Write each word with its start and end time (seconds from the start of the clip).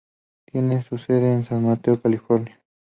Tiene 0.45 0.81
su 0.81 0.97
sede 0.97 1.31
en 1.31 1.45
San 1.45 1.63
Mateo, 1.63 2.01
California. 2.01 2.59